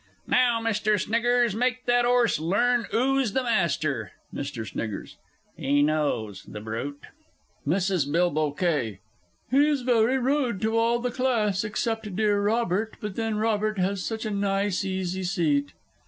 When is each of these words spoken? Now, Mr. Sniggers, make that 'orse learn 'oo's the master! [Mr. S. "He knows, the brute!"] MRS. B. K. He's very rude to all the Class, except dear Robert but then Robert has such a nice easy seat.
Now, 0.25 0.59
Mr. 0.59 0.99
Sniggers, 0.99 1.53
make 1.55 1.85
that 1.85 2.05
'orse 2.05 2.39
learn 2.39 2.87
'oo's 2.91 3.33
the 3.33 3.43
master! 3.43 4.13
[Mr. 4.33 4.61
S. 5.03 5.15
"He 5.55 5.83
knows, 5.83 6.41
the 6.41 6.59
brute!"] 6.59 7.01
MRS. 7.67 8.05
B. 8.51 8.55
K. 8.59 8.99
He's 9.51 9.81
very 9.83 10.17
rude 10.17 10.59
to 10.61 10.75
all 10.75 10.97
the 10.97 11.11
Class, 11.11 11.63
except 11.63 12.15
dear 12.15 12.41
Robert 12.41 12.97
but 12.99 13.15
then 13.15 13.37
Robert 13.37 13.77
has 13.77 14.03
such 14.03 14.25
a 14.25 14.31
nice 14.31 14.83
easy 14.83 15.21
seat. 15.21 15.71